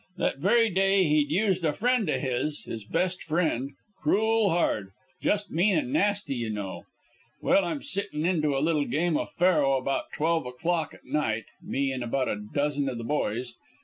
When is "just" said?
5.21-5.51